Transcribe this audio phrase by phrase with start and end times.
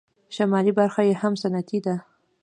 [0.35, 1.95] شمالي برخه یې هم صنعتي ده.